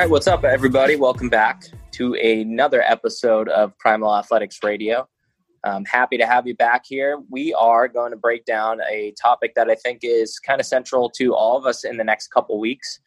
[0.00, 0.96] All right, what's up, everybody?
[0.96, 5.06] Welcome back to another episode of Primal Athletics Radio.
[5.62, 7.18] I'm happy to have you back here.
[7.28, 11.10] We are going to break down a topic that I think is kind of central
[11.18, 13.00] to all of us in the next couple weeks.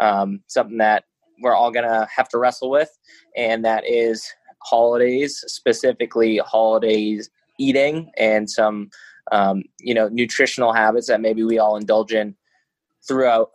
[0.00, 1.04] Um, something that
[1.42, 2.98] we're all going to have to wrestle with,
[3.36, 4.26] and that is
[4.62, 7.28] holidays, specifically holidays
[7.58, 8.88] eating and some,
[9.32, 12.34] um, you know, nutritional habits that maybe we all indulge in
[13.06, 13.50] throughout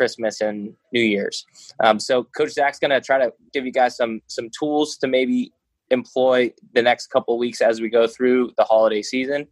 [0.00, 1.44] Christmas and New Year's.
[1.84, 5.06] Um, so Coach Zach's going to try to give you guys some some tools to
[5.06, 5.52] maybe
[5.90, 9.46] employ the next couple weeks as we go through the holiday season,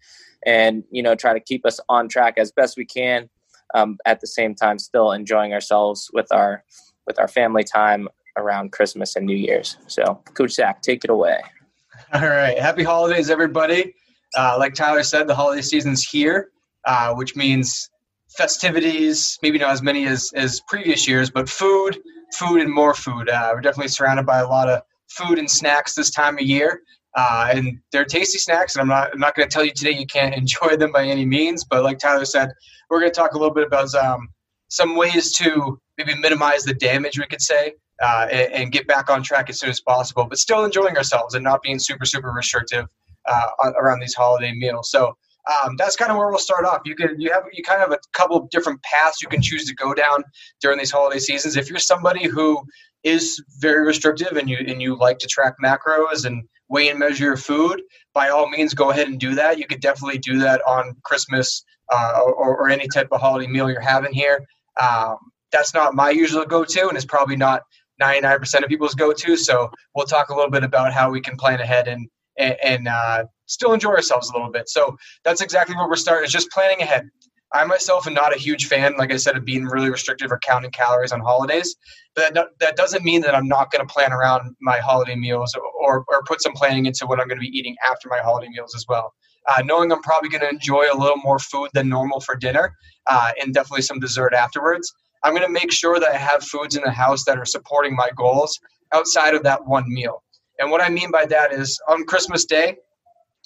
[0.47, 3.29] and you know try to keep us on track as best we can.
[3.75, 6.65] Um, at the same time, still enjoying ourselves with our
[7.07, 9.77] with our family time around Christmas and New Year's.
[9.87, 11.41] So, Coach Zach, take it away.
[12.15, 13.95] All right, happy holidays, everybody.
[14.35, 16.49] Uh, like Tyler said, the holiday season's here,
[16.87, 17.91] uh, which means
[18.37, 21.99] festivities, maybe not as many as, as previous years, but food,
[22.35, 23.29] food, and more food.
[23.29, 26.83] Uh, we're definitely surrounded by a lot of food and snacks this time of year.
[27.17, 29.93] Uh, and they're tasty snacks, and I'm not, I'm not going to tell you today
[29.93, 32.51] you can't enjoy them by any means, but like Tyler said,
[32.91, 34.29] we're going to talk a little bit about um,
[34.69, 39.11] some ways to maybe minimize the damage, we could say, uh, and, and, get back
[39.11, 42.31] on track as soon as possible, but still enjoying ourselves and not being super, super
[42.31, 42.87] restrictive
[43.27, 44.91] uh, around these holiday meals.
[44.91, 45.17] So
[45.49, 46.83] um, that's kind of where we'll start off.
[46.85, 49.41] You can you have you kind of have a couple of different paths you can
[49.41, 50.25] choose to go down
[50.61, 51.57] during these holiday seasons.
[51.57, 52.63] If you're somebody who
[53.05, 57.25] is very restrictive and you and you like to track macros and weigh and measure
[57.25, 57.83] your food,
[58.15, 59.59] by all means go ahead and do that.
[59.59, 63.71] You could definitely do that on Christmas uh, or, or, any type of holiday meal
[63.71, 64.45] you're having here.
[64.79, 65.17] Um,
[65.51, 67.63] that's not my usual go-to, and it's probably not
[68.03, 69.39] 99% of people's go-to.
[69.39, 72.07] So we'll talk a little bit about how we can plan ahead and
[72.37, 74.69] and, and uh, still enjoy ourselves a little bit.
[74.69, 76.25] So that's exactly what we're starting.
[76.25, 77.09] Is just planning ahead.
[77.53, 80.39] I myself am not a huge fan, like I said, of being really restrictive or
[80.41, 81.75] counting calories on holidays.
[82.15, 85.55] But that, that doesn't mean that I'm not going to plan around my holiday meals
[85.81, 88.49] or, or put some planning into what I'm going to be eating after my holiday
[88.51, 89.15] meals as well.
[89.49, 92.75] Uh, knowing I'm probably going to enjoy a little more food than normal for dinner
[93.07, 94.93] uh, and definitely some dessert afterwards.
[95.25, 97.97] I'm going to make sure that I have foods in the house that are supporting
[97.97, 98.59] my goals
[98.93, 100.23] outside of that one meal.
[100.59, 102.77] And what I mean by that is on Christmas Day,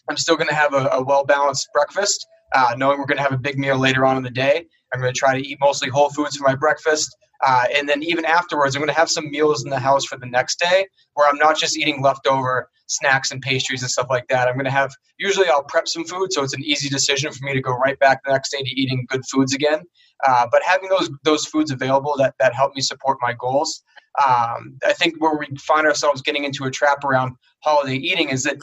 [0.09, 3.23] I'm still going to have a, a well balanced breakfast, uh, knowing we're going to
[3.23, 4.67] have a big meal later on in the day.
[4.93, 7.17] I'm going to try to eat mostly whole foods for my breakfast.
[7.45, 10.17] Uh, and then even afterwards, I'm going to have some meals in the house for
[10.17, 14.29] the next day where I'm not just eating leftover snacks and pastries and stuff like
[14.29, 14.47] that.
[14.47, 17.45] I'm going to have, usually I'll prep some food, so it's an easy decision for
[17.45, 19.83] me to go right back the next day to eating good foods again.
[20.25, 23.83] Uh, but having those those foods available that, that help me support my goals,
[24.25, 28.45] um, I think where we find ourselves getting into a trap around holiday eating is
[28.45, 28.59] that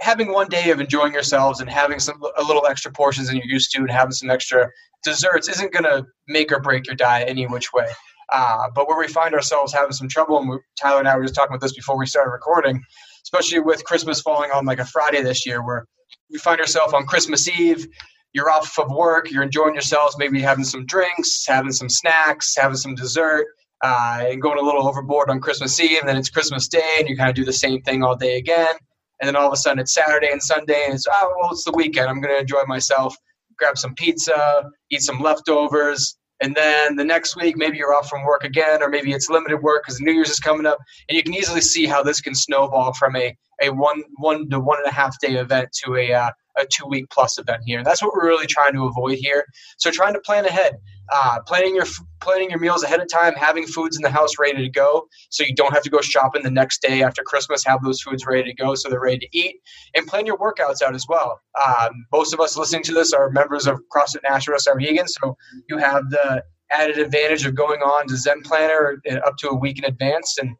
[0.00, 3.46] having one day of enjoying yourselves and having some a little extra portions than you're
[3.46, 4.68] used to and having some extra
[5.04, 7.86] desserts isn't going to make or break your diet any which way.
[8.32, 11.22] Uh, but where we find ourselves having some trouble, and we, Tyler and I were
[11.22, 12.82] just talking about this before we started recording,
[13.24, 15.86] especially with Christmas falling on like a Friday this year, where
[16.30, 17.86] we find ourselves on Christmas Eve,
[18.32, 22.76] you're off of work, you're enjoying yourselves, maybe having some drinks, having some snacks, having
[22.76, 23.46] some dessert,
[23.84, 27.08] uh, and going a little overboard on Christmas Eve, and then it's Christmas Day, and
[27.08, 28.74] you kind of do the same thing all day again
[29.20, 31.64] and then all of a sudden it's Saturday and Sunday, and it's oh well, it's
[31.64, 32.08] the weekend.
[32.08, 33.16] I'm going to enjoy myself,
[33.58, 38.24] grab some pizza, eat some leftovers, and then the next week maybe you're off from
[38.24, 40.78] work again, or maybe it's limited work because New Year's is coming up,
[41.08, 44.60] and you can easily see how this can snowball from a a one one to
[44.60, 47.78] one and a half day event to a uh, a two week plus event here.
[47.78, 49.44] And that's what we're really trying to avoid here.
[49.78, 50.76] So trying to plan ahead,
[51.12, 51.86] uh, planning your
[52.20, 55.44] planning your meals ahead of time, having foods in the house ready to go, so
[55.44, 57.64] you don't have to go shopping the next day after Christmas.
[57.64, 59.56] Have those foods ready to go, so they're ready to eat,
[59.94, 61.40] and plan your workouts out as well.
[61.64, 65.36] Um, most of us listening to this are members of CrossFit Nashua Souhegan, so
[65.68, 69.78] you have the added advantage of going on to Zen Planner up to a week
[69.78, 70.56] in advance and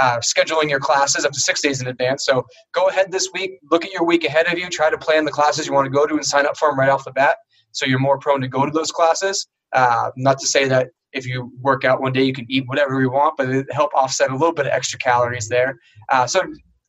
[0.00, 2.24] uh, scheduling your classes up to six days in advance.
[2.24, 5.24] So go ahead this week, look at your week ahead of you, try to plan
[5.24, 7.12] the classes you want to go to and sign up for them right off the
[7.12, 7.36] bat.
[7.72, 9.46] So you're more prone to go to those classes.
[9.72, 13.00] Uh, not to say that if you work out one day, you can eat whatever
[13.00, 15.78] you want, but it help offset a little bit of extra calories there.
[16.08, 16.42] Uh, so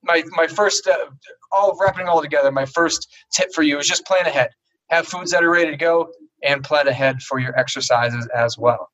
[0.03, 1.05] my, my first, uh,
[1.51, 4.49] all wrapping all together, my first tip for you is just plan ahead.
[4.89, 6.09] Have foods that are ready to go
[6.43, 8.89] and plan ahead for your exercises as well.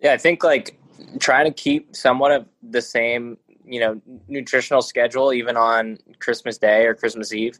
[0.00, 0.78] Yeah, I think like
[1.18, 6.84] trying to keep somewhat of the same you know nutritional schedule even on christmas day
[6.86, 7.58] or christmas eve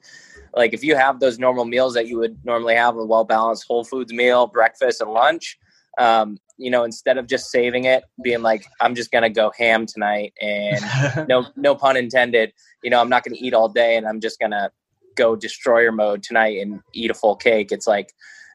[0.57, 3.67] like if you have those normal meals that you would normally have a well balanced
[3.67, 5.59] whole foods meal breakfast and lunch
[5.99, 9.87] um, you know instead of just saving it being like i'm just gonna go ham
[9.87, 10.81] tonight and
[11.29, 12.53] no no pun intended
[12.83, 14.71] you know i'm not gonna eat all day and i'm just gonna
[15.17, 18.13] go destroyer mode tonight and eat a full cake it's like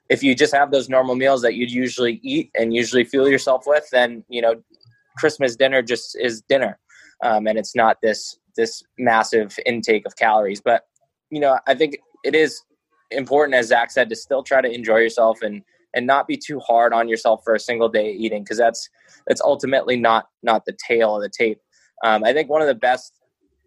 [0.10, 3.64] if you just have those normal meals that you'd usually eat and usually fuel yourself
[3.68, 4.56] with then you know
[5.20, 6.80] Christmas dinner just is dinner,
[7.24, 10.62] um, and it's not this this massive intake of calories.
[10.62, 10.84] But
[11.30, 12.62] you know, I think it is
[13.12, 15.64] important, as Zach said, to still try to enjoy yourself and
[15.96, 18.90] and not be too hard on yourself for a single day eating because that's
[19.28, 21.60] that's ultimately not not the tail of the tape.
[22.04, 23.14] Um, I think one of the best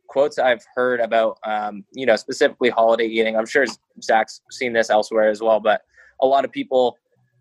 [0.09, 3.37] quotes I've heard about, um, you know, specifically holiday eating.
[3.37, 3.65] I'm sure
[4.03, 5.83] Zach's seen this elsewhere as well, but
[6.21, 6.99] a lot of people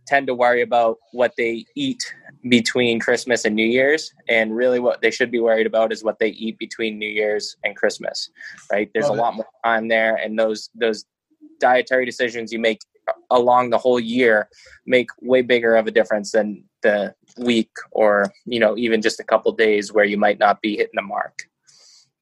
[0.07, 2.03] tend to worry about what they eat
[2.50, 6.19] between Christmas and New Year's, and really what they should be worried about is what
[6.19, 8.30] they eat between New Year's and Christmas.
[8.71, 8.89] Right?
[8.94, 11.06] There's Love a lot more time there, and those those
[11.59, 12.80] dietary decisions you make
[13.30, 14.48] along the whole year
[14.86, 19.24] make way bigger of a difference than the week or you know even just a
[19.24, 21.44] couple days where you might not be hitting the mark.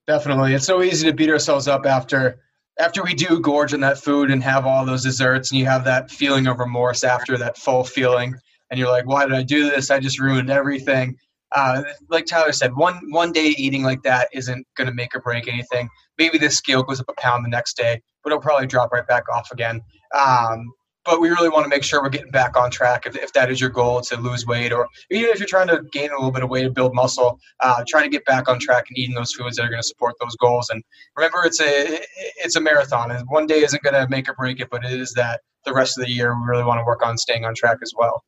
[0.08, 2.42] Definitely, it's so easy to beat ourselves up after
[2.80, 5.84] after we do gorge on that food and have all those desserts, and you have
[5.84, 8.34] that feeling of remorse after that full feeling,
[8.72, 9.92] and you're like, "Why did I do this?
[9.92, 11.18] I just ruined everything."
[11.56, 15.20] Uh, like Tyler said, one one day eating like that isn't going to make or
[15.20, 15.90] break anything.
[16.18, 19.08] Maybe the scale goes up a pound the next day, but it'll probably drop right
[19.08, 19.82] back off again.
[20.18, 20.72] Um,
[21.10, 23.50] but we really want to make sure we're getting back on track if, if that
[23.50, 26.32] is your goal to lose weight or even if you're trying to gain a little
[26.32, 29.16] bit of weight to build muscle uh, trying to get back on track and eating
[29.16, 30.84] those foods that are going to support those goals and
[31.18, 32.00] remember it's a
[32.38, 34.94] it's a marathon and one day isn't going to make or break it but it
[34.94, 37.56] is that the rest of the year we really want to work on staying on
[37.56, 38.24] track as well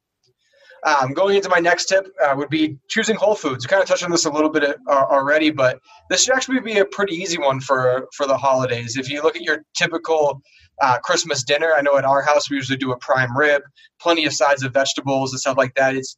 [0.84, 3.64] um, going into my next tip uh, would be choosing whole foods.
[3.64, 5.80] We kind of touched on this a little bit uh, already, but
[6.10, 8.98] this should actually be a pretty easy one for for the holidays.
[8.98, 10.42] If you look at your typical
[10.82, 13.62] uh, Christmas dinner, I know at our house we usually do a prime rib,
[14.00, 15.96] plenty of sides of vegetables and stuff like that.
[15.96, 16.18] It's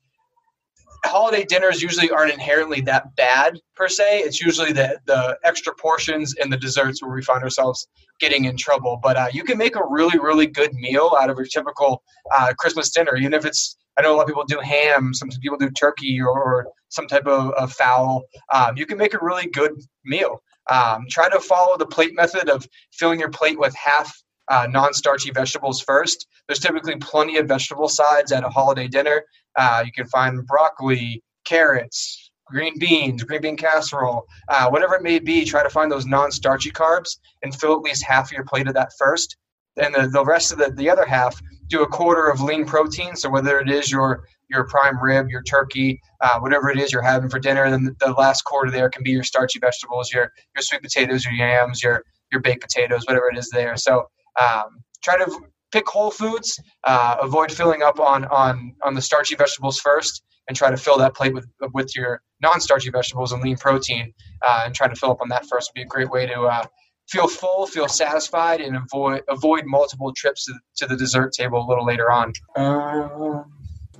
[1.06, 4.20] holiday dinners usually aren't inherently that bad per se.
[4.20, 7.88] It's usually the the extra portions and the desserts where we find ourselves
[8.20, 9.00] getting in trouble.
[9.02, 12.54] But uh, you can make a really really good meal out of your typical uh,
[12.58, 15.58] Christmas dinner, even if it's I know a lot of people do ham, some people
[15.58, 18.24] do turkey or some type of, of fowl.
[18.52, 19.74] Um, you can make a really good
[20.04, 20.42] meal.
[20.70, 24.12] Um, try to follow the plate method of filling your plate with half
[24.50, 26.28] uh, non-starchy vegetables first.
[26.48, 29.24] There's typically plenty of vegetable sides at a holiday dinner.
[29.56, 35.20] Uh, you can find broccoli, carrots, green beans, green bean casserole, uh, whatever it may
[35.20, 35.46] be.
[35.46, 38.74] Try to find those non-starchy carbs and fill at least half of your plate of
[38.74, 39.38] that first.
[39.78, 43.16] And the, the rest of the, the other half, do a quarter of lean protein.
[43.16, 47.02] So whether it is your your prime rib, your turkey, uh, whatever it is you're
[47.02, 50.62] having for dinner, then the last quarter there can be your starchy vegetables, your your
[50.62, 53.76] sweet potatoes, your yams, your your baked potatoes, whatever it is there.
[53.78, 54.06] So
[54.40, 55.40] um, try to
[55.72, 56.60] pick whole foods.
[56.84, 60.98] Uh, avoid filling up on on on the starchy vegetables first, and try to fill
[60.98, 64.14] that plate with with your non-starchy vegetables and lean protein,
[64.46, 66.42] uh, and try to fill up on that first would be a great way to
[66.42, 66.66] uh,
[67.10, 71.68] feel full, feel satisfied, and avoid avoid multiple trips to, to the dessert table a
[71.68, 72.32] little later on.
[72.56, 73.44] Uh,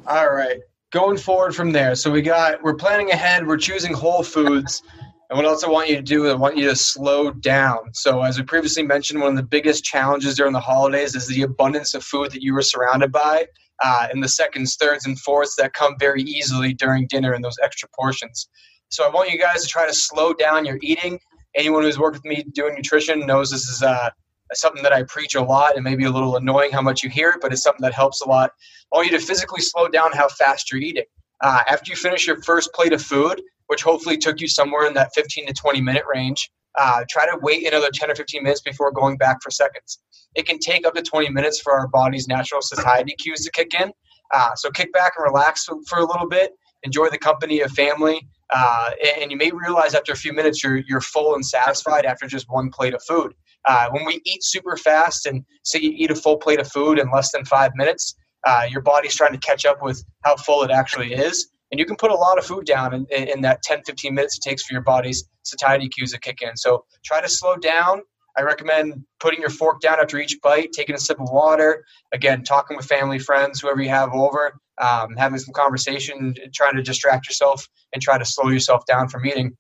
[0.08, 0.60] all right,
[0.92, 1.96] going forward from there.
[1.96, 3.46] So we got we're planning ahead.
[3.46, 4.82] We're choosing whole foods.
[5.30, 7.94] And what else I want you to do is I want you to slow down.
[7.94, 11.42] So, as we previously mentioned, one of the biggest challenges during the holidays is the
[11.44, 13.48] abundance of food that you were surrounded by,
[13.84, 17.58] uh, and the seconds, thirds, and fourths that come very easily during dinner and those
[17.64, 18.48] extra portions.
[18.90, 21.20] So, I want you guys to try to slow down your eating
[21.56, 24.10] anyone who's worked with me doing nutrition knows this is uh,
[24.54, 27.30] something that I preach a lot and maybe a little annoying how much you hear
[27.30, 28.52] it, but it's something that helps a lot.
[28.92, 31.06] I want you to physically slow down how fast you're eating.
[31.44, 34.94] Uh, after you finish your first plate of food, which hopefully took you somewhere in
[34.94, 38.62] that 15 to 20 minute range, uh, try to wait another 10 or 15 minutes
[38.62, 40.00] before going back for seconds.
[40.36, 43.80] It can take up to 20 minutes for our body's natural satiety cues to kick
[43.80, 43.92] in.
[44.34, 46.54] Uh, so kick back and relax for, a little bit.
[46.84, 48.26] Enjoy the company of family.
[48.50, 52.26] Uh, and you may realize after a few minutes you're, you're full and satisfied after
[52.26, 53.34] just one plate of food.
[53.66, 57.00] Uh, when we eat super fast and say you eat a full plate of food
[57.00, 60.64] in less than five minutes, uh, your body's trying to catch up with how full
[60.64, 61.50] it actually is.
[61.72, 64.38] And you can put a lot of food down in, in that 10, 15 minutes
[64.38, 66.56] it takes for your body's satiety cues to kick in.
[66.56, 68.02] So try to slow down.
[68.38, 71.84] I recommend putting your fork down after each bite, taking a sip of water,
[72.14, 76.82] again, talking with family, friends, whoever you have over, um, having some conversation, trying to
[76.82, 79.56] distract yourself and try to slow yourself down from eating.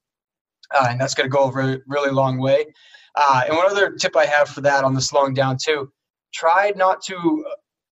[0.74, 2.66] Uh, and that's going to go a really, really long way.
[3.16, 5.92] Uh, and one other tip I have for that on the slowing down too,
[6.34, 7.46] try not to.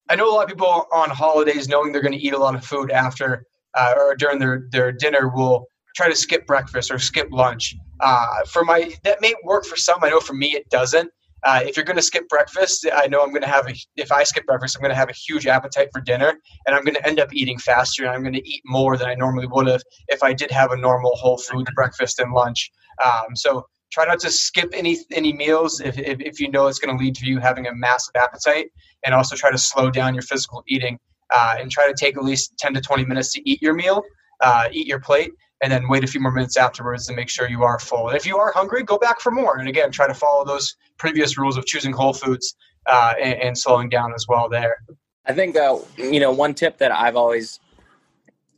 [0.10, 2.56] I know a lot of people on holidays, knowing they're going to eat a lot
[2.56, 3.46] of food after
[3.78, 5.66] uh, or during their, their dinner, will
[5.96, 7.76] try to skip breakfast or skip lunch.
[8.00, 10.04] Uh, for my that may work for some.
[10.04, 11.12] I know for me it doesn't.
[11.44, 13.74] Uh, if you're going to skip breakfast, I know I'm going to have a.
[13.96, 16.34] If I skip breakfast, I'm going to have a huge appetite for dinner,
[16.68, 19.08] and I'm going to end up eating faster, and I'm going to eat more than
[19.08, 22.72] I normally would have if I did have a normal whole food breakfast and lunch.
[23.04, 26.80] Um, so try not to skip any any meals if, if, if you know it's
[26.80, 28.72] going to lead to you having a massive appetite,
[29.06, 30.98] and also try to slow down your physical eating
[31.32, 34.04] uh, and try to take at least 10 to 20 minutes to eat your meal.
[34.42, 35.32] uh, eat your plate,
[35.62, 38.08] and then wait a few more minutes afterwards to make sure you are full.
[38.08, 39.58] And if you are hungry, go back for more.
[39.58, 42.56] And again, try to follow those previous rules of choosing whole foods
[42.88, 44.78] uh, and, and, slowing down as well there.
[45.26, 47.60] I think, uh, you know, one tip that I've always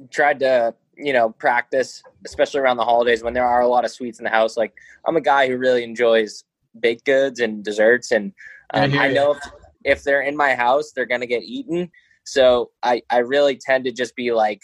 [0.09, 3.91] tried to, you know, practice, especially around the holidays when there are a lot of
[3.91, 4.57] sweets in the house.
[4.57, 4.73] Like,
[5.07, 6.43] I'm a guy who really enjoys
[6.79, 8.11] baked goods and desserts.
[8.11, 8.33] And
[8.73, 9.39] um, I, I know if,
[9.83, 11.91] if they're in my house, they're going to get eaten.
[12.25, 14.61] So I, I really tend to just be like,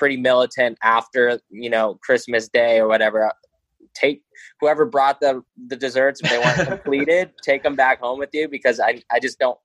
[0.00, 3.30] pretty militant after you know Christmas Day or whatever.
[3.94, 4.22] Take
[4.60, 8.48] whoever brought the the desserts if they weren't completed, take them back home with you
[8.48, 9.58] because I I just don't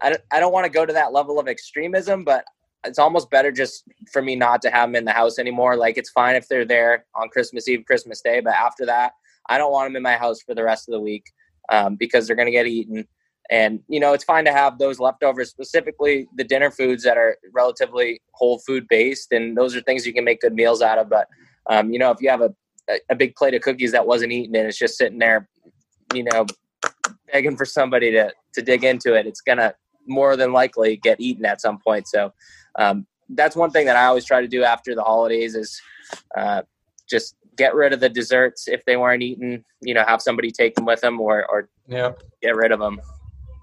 [0.00, 2.44] I don't, I don't want to go to that level of extremism, but
[2.84, 5.76] it's almost better just for me not to have them in the house anymore.
[5.76, 9.12] Like it's fine if they're there on Christmas Eve, Christmas Day, but after that,
[9.48, 11.24] I don't want them in my house for the rest of the week
[11.70, 13.06] um, because they're going to get eaten.
[13.50, 17.36] And you know, it's fine to have those leftovers, specifically the dinner foods that are
[17.52, 21.08] relatively whole food based, and those are things you can make good meals out of.
[21.08, 21.28] But
[21.70, 22.52] um, you know, if you have a
[23.08, 25.48] a big plate of cookies that wasn't eaten and it's just sitting there,
[26.14, 26.46] you know,
[27.32, 29.74] begging for somebody to to dig into it, it's gonna
[30.06, 32.08] more than likely get eaten at some point.
[32.08, 32.32] So
[32.78, 35.80] um, that's one thing that I always try to do after the holidays is
[36.36, 36.62] uh,
[37.08, 39.64] just get rid of the desserts if they weren't eaten.
[39.80, 42.12] You know, have somebody take them with them or or yeah.
[42.42, 43.00] get rid of them.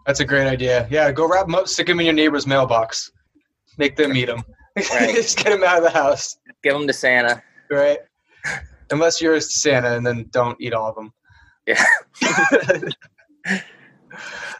[0.05, 0.87] That's a great idea.
[0.91, 3.11] Yeah, go wrap them up, stick them in your neighbor's mailbox,
[3.77, 4.43] make them eat them.
[4.75, 5.15] Right.
[5.15, 6.37] Just get them out of the house.
[6.61, 7.41] Give them to Santa.
[7.69, 7.99] Right.
[8.91, 11.13] Unless you're Santa, and then don't eat all of them.
[11.65, 11.83] Yeah.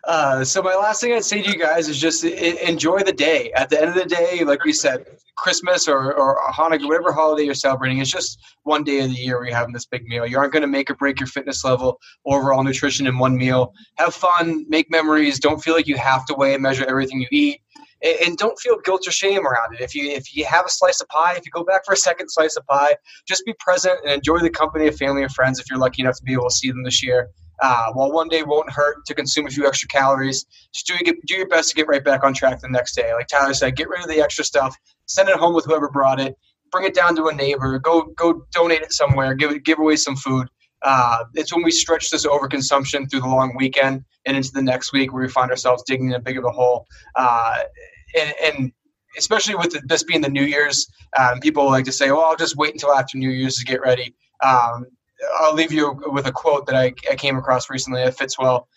[0.06, 3.52] uh, so my last thing I'd say to you guys is just enjoy the day.
[3.54, 5.06] At the end of the day, like we said,
[5.38, 9.38] Christmas or, or Hanukkah, whatever holiday you're celebrating, it's just one day of the year
[9.38, 10.26] where you're having this big meal.
[10.26, 13.74] You aren't going to make or break your fitness level, overall nutrition in one meal.
[13.96, 15.40] Have fun, make memories.
[15.40, 17.62] Don't feel like you have to weigh and measure everything you eat.
[18.26, 19.80] And don't feel guilt or shame around it.
[19.80, 21.98] If you if you have a slice of pie, if you go back for a
[21.98, 25.58] second slice of pie, just be present and enjoy the company of family and friends
[25.58, 27.30] if you're lucky enough to be able to see them this year.
[27.64, 31.36] Uh, while one day won't hurt to consume a few extra calories, just do, do
[31.36, 33.14] your best to get right back on track the next day.
[33.14, 36.20] Like Tyler said, get rid of the extra stuff, send it home with whoever brought
[36.20, 36.36] it,
[36.74, 40.18] bring it down to a neighbor, go go donate it somewhere, give give away some
[40.18, 40.50] food.
[40.82, 44.92] Uh, it's when we stretch this overconsumption through the long weekend and into the next
[44.92, 46.86] week where we find ourselves digging in a big of a hole.
[47.16, 47.60] Uh,
[48.20, 48.72] and, and,
[49.18, 52.58] especially with this being the New Year's, um, people like to say, "Well, I'll just
[52.58, 54.88] wait until after New Year's to get ready." Um,
[55.40, 58.68] I'll leave you with a quote that I, I came across recently that fits well.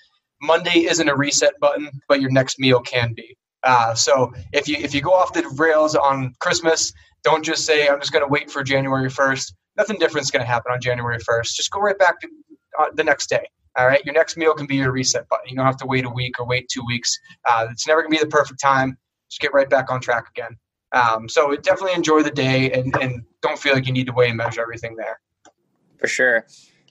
[0.43, 3.37] Monday isn't a reset button, but your next meal can be.
[3.62, 6.93] Uh, so if you if you go off the rails on Christmas,
[7.25, 9.53] don't just say I'm just going to wait for January 1st.
[9.76, 11.55] Nothing different is going to happen on January 1st.
[11.55, 12.29] Just go right back to
[12.79, 13.45] uh, the next day.
[13.76, 15.47] All right, your next meal can be your reset button.
[15.49, 17.19] You don't have to wait a week or wait two weeks.
[17.45, 18.97] Uh, it's never going to be the perfect time.
[19.29, 20.57] Just get right back on track again.
[20.93, 24.29] Um, so definitely enjoy the day and, and don't feel like you need to weigh
[24.29, 25.21] and measure everything there.
[25.99, 26.47] For sure.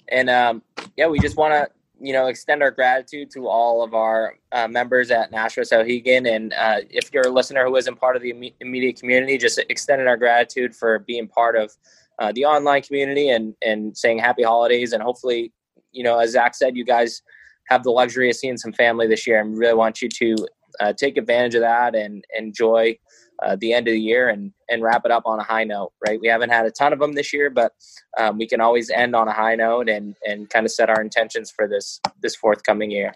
[0.09, 0.61] And um,
[0.97, 1.69] yeah, we just want to
[1.99, 6.53] you know extend our gratitude to all of our uh, members at Nashua Souhegan, and
[6.53, 10.17] uh, if you're a listener who isn't part of the immediate community, just extending our
[10.17, 11.71] gratitude for being part of
[12.19, 15.51] uh, the online community and and saying happy holidays, and hopefully,
[15.91, 17.21] you know, as Zach said, you guys
[17.69, 20.35] have the luxury of seeing some family this year, and really want you to
[20.79, 22.97] uh, take advantage of that and enjoy
[23.43, 25.91] uh, the end of the year and and wrap it up on a high note.
[26.05, 27.73] Right, we haven't had a ton of them this year, but
[28.17, 31.01] um, we can always end on a high note and and kind of set our
[31.01, 33.13] intentions for this this forthcoming year.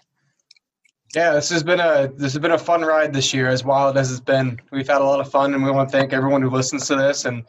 [1.14, 3.96] Yeah, this has been a this has been a fun ride this year, as wild
[3.96, 4.60] as it's been.
[4.70, 6.96] We've had a lot of fun, and we want to thank everyone who listens to
[6.96, 7.44] this, and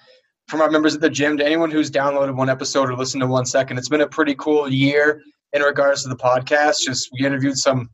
[0.47, 3.27] from our members at the gym to anyone who's downloaded one episode or listened to
[3.27, 3.77] one second.
[3.77, 5.21] It's been a pretty cool year
[5.53, 6.79] in regards to the podcast.
[6.81, 7.89] Just we interviewed some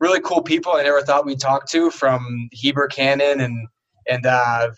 [0.00, 3.68] really cool people I never thought we'd talk to, from Heber Cannon and
[4.08, 4.70] and uh,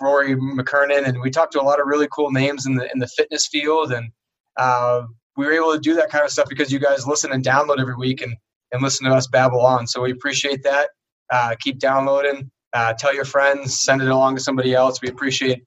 [0.00, 2.98] Rory McKernan, and we talked to a lot of really cool names in the in
[2.98, 4.10] the fitness field, and
[4.56, 5.02] uh,
[5.36, 7.80] we were able to do that kind of stuff because you guys listen and download
[7.80, 8.36] every week and
[8.72, 9.86] and listen to us babble on.
[9.86, 10.90] So we appreciate that.
[11.30, 12.50] Uh, keep downloading.
[12.72, 13.80] Uh, tell your friends.
[13.80, 15.00] Send it along to somebody else.
[15.02, 15.62] We appreciate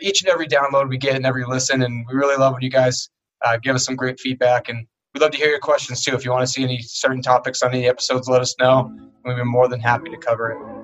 [0.00, 2.70] each and every download we get and every listen, and we really love when you
[2.70, 3.10] guys
[3.44, 4.68] uh, give us some great feedback.
[4.68, 6.14] And we'd love to hear your questions too.
[6.14, 8.90] If you want to see any certain topics on any episodes, let us know.
[9.24, 10.75] We'd be more than happy to cover it.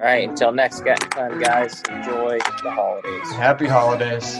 [0.00, 0.26] All right.
[0.26, 3.32] Until next time, guys, enjoy the holidays.
[3.32, 4.38] Happy holidays.